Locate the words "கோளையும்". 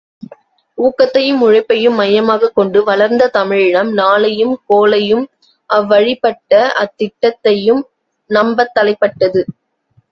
4.69-5.25